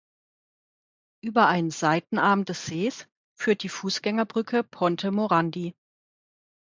Über 1.23 1.47
einen 1.47 1.69
Seitenarm 1.69 2.43
des 2.43 2.65
Sees 2.65 3.07
führt 3.37 3.61
die 3.61 3.69
Fußgängerbrücke 3.69 4.63
Ponte 4.63 5.11
Morandi. 5.11 5.75